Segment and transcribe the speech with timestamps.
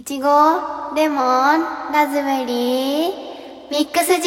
[0.00, 0.24] いちご、
[0.96, 1.20] レモン、
[1.92, 3.10] ラズベリー、
[3.70, 4.22] ミックスジュー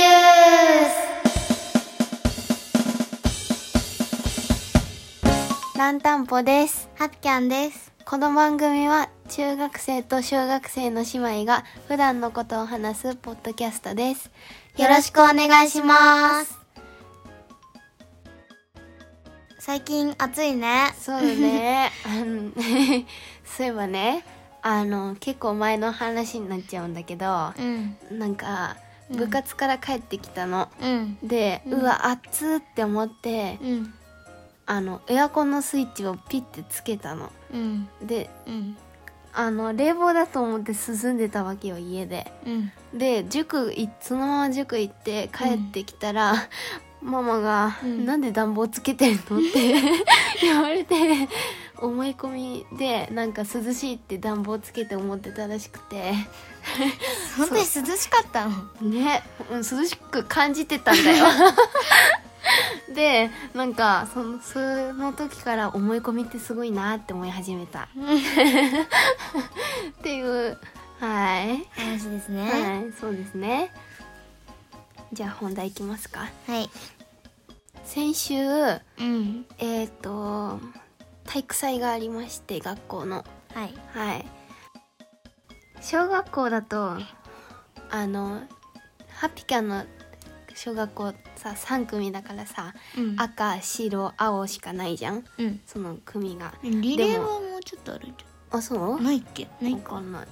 [5.73, 6.91] スランタンポです。
[6.93, 7.91] ハッキャンです。
[8.05, 14.29] この番組は中学生と小学生の姉妹が普段のことを話すポッドキャストです。
[14.77, 16.59] よろしくお願いします。
[19.57, 20.93] 最近暑いね。
[20.99, 21.91] そうだね。
[23.43, 24.23] そういえばね、
[24.63, 27.97] あの、結構前の話になっちゃうんだけど、うん。
[28.17, 30.69] なんか、うん部活から帰ってきたの。
[30.81, 31.17] うん。
[31.21, 33.93] で、ううんわ、暑ーって思って、うん。
[34.65, 37.29] あの、エアコンのスイッチをピッてつけたの。
[37.53, 37.89] うん。
[38.01, 38.77] で、うん。
[39.33, 42.31] あの、冷房だと思って進んでたわけよ、家で。
[42.45, 42.71] うん。
[42.97, 46.35] で塾いそのまま塾行って帰ってきたら、
[47.01, 49.73] ママが、うんなんで暖房つけてるの?」って
[50.41, 50.95] 言われて
[51.83, 56.13] 思い込みでなんか涼しいって暖房つけて思ってたらしくて
[57.37, 58.51] 本当に涼しかったの？
[58.89, 61.25] ね、うん、涼しく感じてたんだよ
[62.95, 64.59] でなんかそのそ
[64.93, 67.95] の時から思い込みってすごいなって思い始めた っ
[70.01, 70.57] ていう
[70.99, 72.49] はい話ですね。
[72.49, 73.73] はい、そうですね。
[75.11, 76.29] じゃあ本題いきますか。
[76.47, 76.69] はい。
[77.83, 79.45] 先週、うん。
[79.59, 80.61] えっ、と、
[81.33, 83.25] 体育祭がありまして、学校の。
[83.55, 83.73] はい。
[83.93, 84.25] はい。
[85.81, 86.97] 小学校だと、
[87.89, 88.41] あの、
[89.09, 89.83] ハピキャンの
[90.53, 93.15] 小学校さ、3組だからさ、うん。
[93.19, 95.59] 赤、白、青しかないじゃんうん。
[95.65, 96.53] その組が。
[96.61, 98.93] リレーはもうちょっとあるんじあ、そう？
[98.97, 99.03] ゃん。
[99.03, 99.47] ないっけ？
[99.59, 100.27] ないわかんない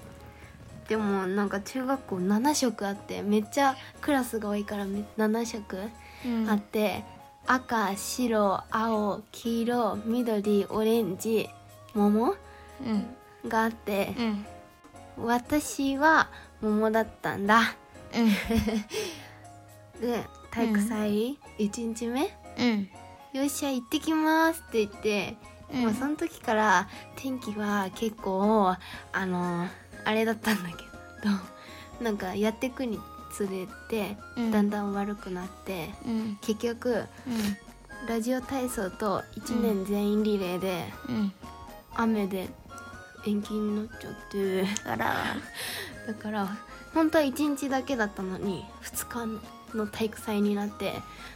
[0.87, 5.77] でもなんか中学校7色あってめっちゃクラスが多いからめ7色
[6.25, 7.03] うんあって、
[7.47, 11.49] 赤白青黄色緑オレンジ
[11.93, 12.35] 桃？
[12.81, 13.15] うん。
[13.49, 14.13] があって
[15.17, 15.25] う、ん。
[15.25, 16.29] 私は
[16.61, 17.75] 桃だったんだ
[18.13, 18.29] うん。
[20.01, 22.89] で体育祭？1日目、うん。
[23.33, 25.37] よっしゃ行ってきますって言って、
[25.73, 28.75] うんまあその時から天気は結構
[29.13, 29.67] あの
[30.03, 30.75] あれだったんだけ
[31.97, 32.99] どなんかやってくに
[33.33, 36.37] つれて、うんだんだん悪くなってうん。
[36.41, 37.05] 結局
[38.07, 41.33] ラジオ体操と1年全員リレーでうん。
[41.95, 42.49] 雨で
[43.25, 45.15] 延期になっちゃってあら。
[46.07, 46.57] だから
[46.93, 50.93] 本当は1日だけだったのに2日の体育祭になって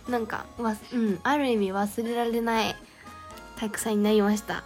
[0.09, 2.75] なんかわ、うん、ある意味忘れられない
[3.57, 4.63] 体育祭になりました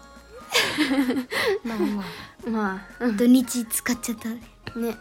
[1.63, 2.03] まあま
[2.47, 3.11] まあ、うあ。
[3.13, 4.41] 土日使っちゃったね。
[4.75, 4.97] ん、ね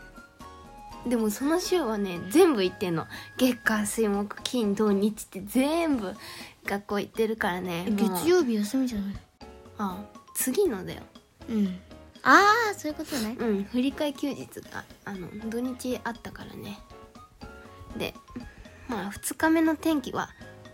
[1.08, 3.06] でもその週はね全部行ってんの
[3.38, 6.14] 月火水木金土日って全部
[6.64, 9.16] 学校行ってるからね月曜日休みじゃない
[9.78, 10.04] あ
[10.34, 11.02] 次のだよ
[11.48, 11.80] うん。
[12.22, 13.36] ああ、そういうことね。
[13.38, 16.78] うん振り替え休日があの土日あったからね
[17.96, 18.12] で
[18.88, 20.30] まあ2日目の天気は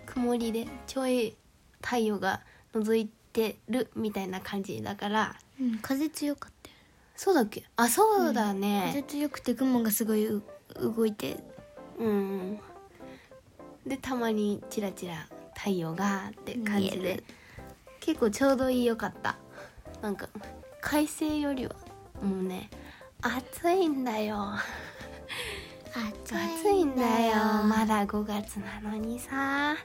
[0.06, 1.36] 曇りでちょい
[1.82, 2.40] 太陽が
[2.74, 5.78] 覗いてるみたいな感じだからうん。
[5.78, 6.53] 風強かったよ。
[7.16, 7.64] そうだっけ？
[7.76, 10.42] あそうだ風ね強くて雲がすごいう
[10.80, 11.38] 動いて。
[11.98, 12.58] うん、
[13.86, 16.96] でたまにチラチラ太陽がって感じで。
[16.98, 17.24] 見える。
[18.00, 19.36] 結構ちょうどいいよかった。
[20.02, 20.28] なんか
[20.80, 21.74] 快晴よりは。
[22.22, 22.68] もうね
[23.22, 24.54] 暑いんだよ。
[25.94, 27.36] 暑暑いんだよ。
[27.64, 29.76] まだ5月なのにさ。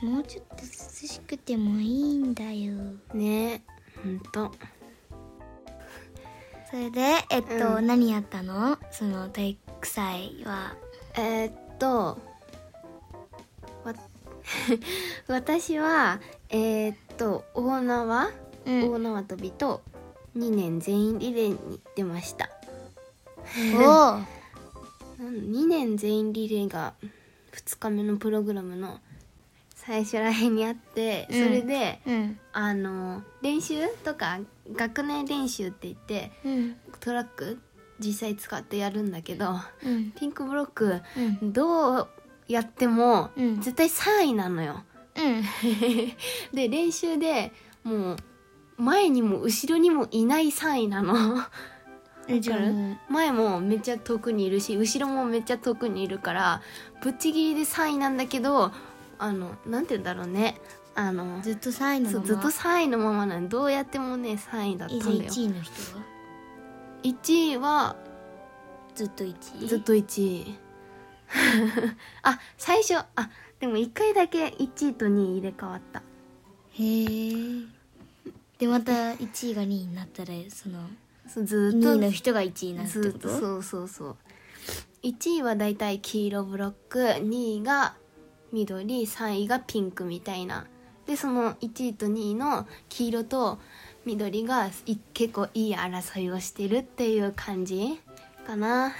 [0.00, 0.68] もうちょっと涼
[1.08, 2.74] しくてもいいんだよ。
[3.12, 3.64] ね
[4.02, 4.52] ほんと
[6.70, 7.86] それでえっと、うん。
[7.86, 8.78] 何やったの？
[8.90, 10.76] その体育祭は。
[11.16, 12.18] えーっと
[13.84, 13.94] わ
[15.28, 16.20] 私は
[16.50, 18.30] えーっと大縄、
[18.66, 18.92] うん。
[18.92, 19.82] 大縄跳びと
[20.36, 22.50] 2年全員リレーに出ました。
[23.76, 24.20] おお
[25.20, 26.94] 2 年全員リレーが
[27.52, 29.00] 2日目のプログラムの
[29.78, 32.38] 最初らへんにあってそれで、うん。
[32.52, 34.40] あの練習とか
[34.72, 36.76] 学年練習って言ってうん。
[36.98, 37.58] トラック
[38.00, 39.54] 実際使ってやるんだけど
[39.84, 40.12] うん。
[40.12, 41.00] ピンクブロック
[41.40, 41.52] うん。
[41.52, 42.08] どう
[42.48, 43.60] やってもうん。
[43.60, 44.82] 絶対3位なのよ。
[45.16, 45.42] うん。
[46.52, 47.52] で練習で
[47.84, 48.16] もう
[48.78, 51.14] 前にも後ろにもいない3位なの。
[53.08, 56.60] 前もめっちゃ遠くにいるし後ろもめっちゃ遠くにいるから
[57.02, 58.70] ぶっちぎりで3位なんだけど
[59.18, 60.60] あのなんて言うんだろうね。
[60.94, 62.26] あのうずっと3位のまま。
[62.26, 65.12] ずっと3位のままなのどうやってもね3位だったんだよ。
[65.12, 66.04] 1位の人は
[67.04, 67.96] ？1位は
[68.94, 69.68] ずっと1位？
[69.68, 70.58] ずっと1位。
[72.22, 73.30] あ最初あ
[73.60, 76.02] でも1回だけ1位と2位入れ替わった。
[76.72, 77.08] へえ。
[78.58, 80.88] でまた1位が2位になったらその
[81.44, 83.38] ずーっと2位の人が1位になるずってこと？
[83.38, 84.16] そうそうそう。
[85.04, 87.94] 1位はだいたい黄色ブロック2位が
[88.52, 90.66] 緑3位がピンクみたいな。
[91.06, 93.58] でその1位と2位の黄色と
[94.04, 97.98] 緑がい結構いい争いをしてるっていう感じ
[98.46, 98.92] かな。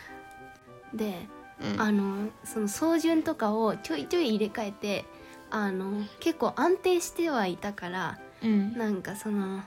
[0.94, 1.28] で、
[1.60, 1.80] うん。
[1.80, 5.04] あのその走順とかをちょいちょい入れ替えて
[5.50, 8.76] あの結構安定してはいたからうん。
[8.76, 9.62] なんかその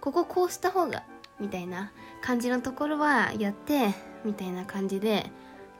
[0.00, 1.04] こここうした方が
[1.38, 1.92] みたいな
[2.22, 3.94] 感じのところはやって
[4.24, 5.30] みたいな感じで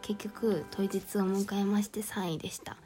[0.03, 2.77] 結局当日を迎えまして3位でした。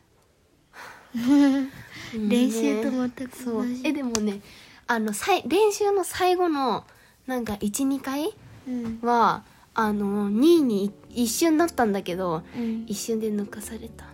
[1.14, 3.82] 練習とね全くそう同じ。
[3.84, 4.40] えでもね
[4.86, 6.84] あのさい練習の最後の
[7.26, 8.32] なんか12回
[8.66, 8.98] うん。
[9.02, 9.44] は
[9.74, 12.84] あの2位に一瞬だったんだけどうん。
[12.86, 14.06] 一瞬で抜かされた。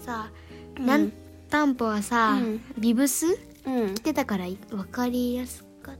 [0.00, 0.30] さ
[0.78, 0.86] うん。
[0.86, 1.12] なん
[1.48, 2.60] 担保はさうん。
[2.78, 3.26] ビブス？
[3.66, 3.94] うん。
[3.94, 5.96] 着てたから分かりやすかっ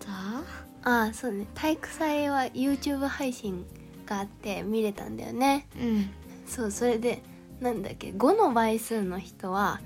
[0.00, 0.61] た？
[0.84, 1.46] ああそうね。
[1.54, 3.64] 体育祭は YouTube 配信
[4.06, 5.66] があって見れたんだよね。
[5.80, 6.10] うん
[6.46, 7.22] そうそれで
[7.60, 9.80] なんだっけ5の倍数の人は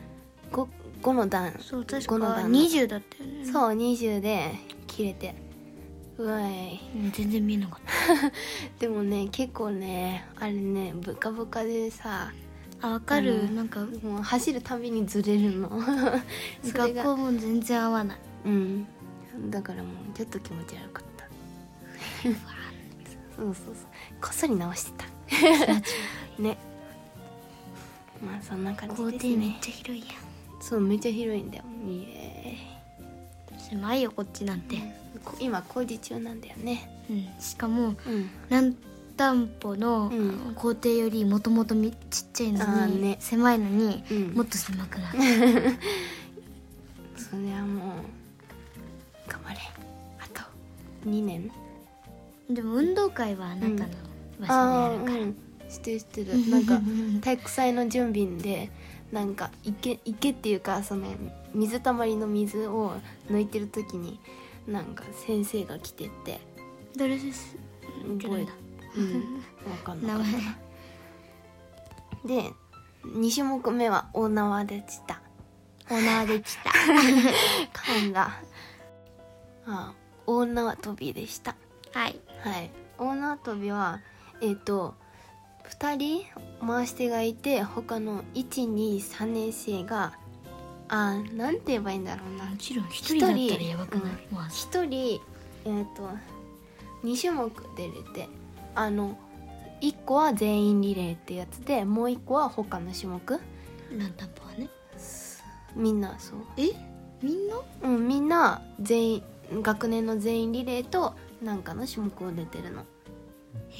[0.50, 0.66] 5,
[1.02, 3.44] 5の段そう確か五の段20だったよね。
[3.44, 4.52] そう20で
[4.86, 5.34] 切れて。
[6.18, 6.80] うわい。
[6.94, 7.80] うん全然見えなかっ
[8.80, 12.32] でもね結構ねあれねブカブカでさ
[12.80, 13.42] たあ分かる。
[13.42, 13.56] うん。
[13.56, 15.70] なんかもう走るたびにずれるの。
[16.64, 18.18] それが学校も全然合わない。
[18.46, 18.86] うん
[19.50, 21.26] だからもうちょっと気持ち悪かった。
[23.36, 23.74] そうそうそう。
[24.20, 26.42] こっそり直してた。
[26.42, 26.56] ね。
[28.24, 29.36] まあそんな感校じですね。
[29.36, 30.14] 庭めっちゃ広いや
[30.60, 31.64] そうめっちゃ広いんだよ。
[31.86, 32.56] イエ
[33.56, 34.76] ん狭いよこっちなんて。
[34.76, 34.82] ーイ
[35.24, 36.88] こ今工事中なんだよね。
[37.10, 37.28] うん。
[37.40, 38.30] しかもうん。
[38.48, 38.74] 何
[39.16, 40.54] 担保のうん。
[40.54, 41.74] 校庭よりもともと
[42.10, 43.16] ちっちゃいあのに、ーね。
[43.20, 44.34] 狭いのにうん。
[44.34, 45.18] もっと狭くなる、
[47.16, 48.25] それはもう
[51.06, 51.50] 2年？
[52.50, 53.76] でも運動会はあなたの
[54.40, 55.36] 場所であるから、うん。
[55.68, 56.50] 知ってる知ってる。
[56.50, 56.80] なんか
[57.22, 58.70] 体育祭の準備で
[59.12, 61.06] なんか池池っていうかその
[61.54, 62.94] 水たまりの水を
[63.30, 64.20] 抜いてる時に
[64.66, 66.40] なんか先生が来てって。
[66.96, 67.56] 誰です
[68.20, 68.46] 覚え
[68.96, 70.24] うん分かんなかっ
[72.22, 72.28] た。
[72.28, 72.52] で
[73.04, 75.20] 2種目目は大縄でした。
[75.90, 76.72] オーナーできた。
[77.72, 78.40] 勘が。
[79.66, 79.92] あ
[80.26, 81.54] 大縄跳びでした。
[81.92, 82.18] はい。
[82.42, 82.70] はい。
[82.98, 84.00] 大縄跳びは
[84.40, 84.94] えっ、と
[85.70, 86.24] 2人
[86.66, 90.12] 回し手がいて他の123年生が
[90.88, 92.44] あなんて言えばいいんだろうな。
[92.44, 94.36] もちろん一人だったらやばくない、うん。
[94.36, 94.48] まあ。
[94.48, 95.20] 1人
[95.64, 96.08] えっ、と
[97.04, 98.28] 2種目出れて
[98.74, 99.16] あの
[99.80, 103.40] 1個は全員リレーってやつでもう1個は他の種目。
[103.92, 104.68] 何担保はね。
[105.74, 106.38] みんなそう。
[106.56, 106.70] え？
[107.22, 107.56] みんな？
[107.82, 109.22] うんみんな全員
[109.52, 112.84] 学年の全員リレーとなんかの種目を出てるの。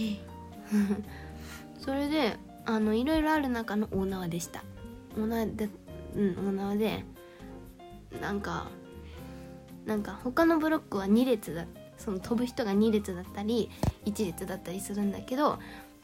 [0.00, 0.18] え
[1.78, 4.64] それであのいろいろある中の大縄でした。
[5.16, 5.68] 大縄で
[6.14, 7.04] うん大縄で
[8.20, 8.68] なんか
[9.84, 11.66] なんか他のブロックは2列だ
[11.96, 13.70] その飛ぶ人が2列だったり
[14.04, 15.58] 1列だったりするんだけど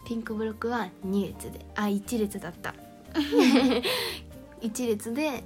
[0.06, 2.74] ピンクブロックは2列であ1列だった。
[4.60, 5.42] 1列で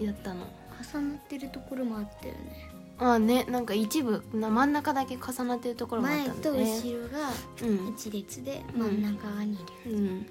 [0.00, 0.46] やったの。
[0.82, 2.71] 重なってるところもあったよね
[3.04, 7.30] あねなんか一部な真ん中だけ重なってるところもあっ前とたんだね後ろが
[7.62, 10.26] うん一列で真ん中が2列、うん、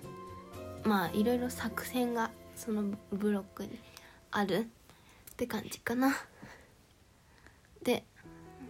[0.83, 3.79] まあいろいろ作戦がそのブロックに
[4.31, 4.67] ある
[5.31, 6.15] って感じかな。
[7.83, 8.03] で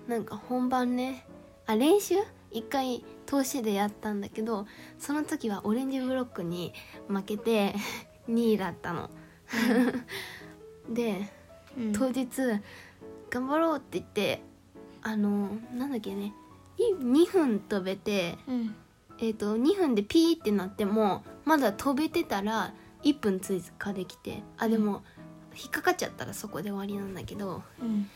[0.08, 1.26] なんか本番ね
[1.66, 2.16] あ練習？
[2.52, 4.68] 一回通しでやったんだけど
[5.00, 6.74] その時はオレンジブロックに
[7.08, 7.76] 負けて
[8.30, 9.10] 2位だったの。
[10.90, 11.30] で
[11.78, 11.94] うん。
[11.94, 12.28] 当日
[13.32, 14.42] 頑張ろうって言って
[15.02, 16.34] あのなんだっけね
[16.78, 18.76] い2分飛べてうん。
[19.24, 22.74] えー、と2分でピーってなってもまだ飛べてたら
[23.04, 25.04] 1分追加できてあでも
[25.56, 28.10] 引っかかっちゃったらそこで終わりなんだけどうん。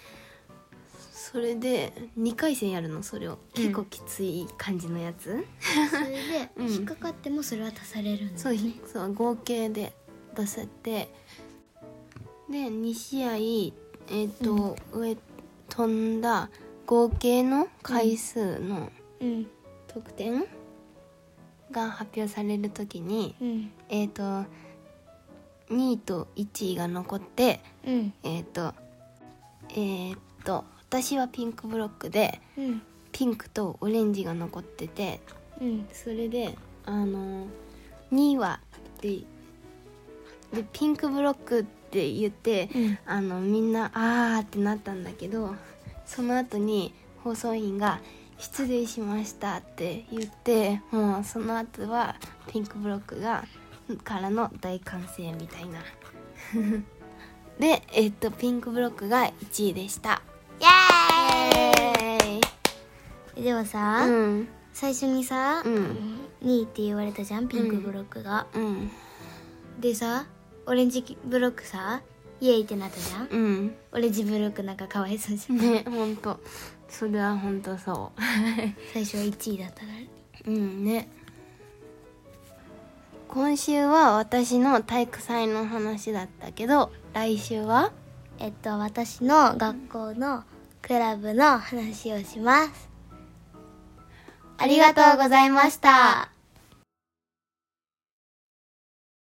[1.12, 3.34] それで2回戦やるのそれを。
[3.34, 3.38] うん。
[3.63, 5.45] 結構きつい感じのやつ、
[5.89, 6.67] それで うん。
[6.72, 9.93] 引っかかってもそれは足されるんだそうねそう合計で
[10.36, 11.13] 出せて
[12.50, 13.74] で2試合
[14.09, 15.17] えっ、と、上
[15.69, 16.50] 飛んだ
[16.85, 19.47] 合計の回数のうん。
[19.88, 20.45] 得点
[21.71, 23.71] が発表される時にうん。
[23.89, 24.24] えっ、と
[25.69, 28.13] 2位と1位が残ってうん。
[28.24, 28.74] えっ、と
[29.69, 32.81] えっ、と私はピンクブロックでうん。
[33.12, 35.21] ピンクとオレンジが残ってて
[35.59, 35.88] うん。
[35.91, 37.47] それであの
[38.12, 38.59] 2位は
[39.01, 39.21] で
[40.53, 41.75] でピンクブロックって
[42.11, 42.97] 言って、うん。
[43.05, 45.55] あのみんなあーってなったんだけど
[46.05, 47.99] その後に放送委員が
[48.37, 52.15] 「失礼しました」って言ってもうその後は
[52.47, 53.45] ピンクブロックが
[54.03, 55.79] からの大歓声みたいな。
[57.59, 60.21] でえっとピンクブロックが1位でした。
[60.59, 62.39] イイ！
[63.37, 64.47] エでもさ、うん。
[64.73, 66.19] 最初にさ、うん。
[66.43, 68.91] 2位って言われたじゃんピンクブロックが、うん。
[69.79, 70.25] でさ
[70.65, 72.01] オレンジブロックさ
[72.41, 73.75] イエイってなったじゃん、うん。
[73.91, 75.57] オレンジブロックなんかかわいそうじゃん。
[75.57, 76.39] ねほんと。
[76.89, 78.12] それはほんとそ
[78.93, 80.51] 最初は1位だったから。
[80.51, 81.10] ううんね。
[83.27, 87.91] 今週は私の体育祭の話だったけど来週は
[88.39, 90.43] えっと私の学校の
[90.81, 92.89] クラブの話をします。
[94.57, 96.35] ありがとうございました